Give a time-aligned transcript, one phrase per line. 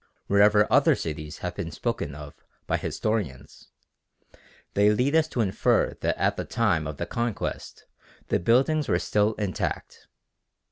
[0.25, 2.33] Wherever other cities have been spoken of
[2.65, 3.67] by historians,
[4.73, 7.85] they lead us to infer that at the time of the Conquest
[8.29, 10.07] the buildings were still intact.